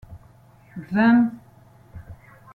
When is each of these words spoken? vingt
vingt 0.91 1.21